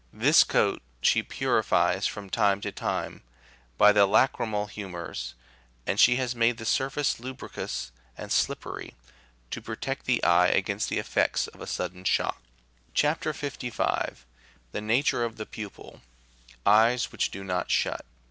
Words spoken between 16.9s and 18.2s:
WHICH DO NOT SHUT.